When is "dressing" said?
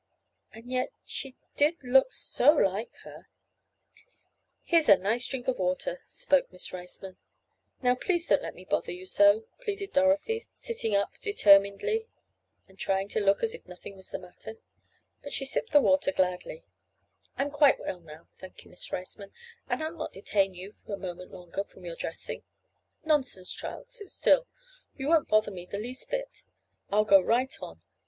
21.95-22.41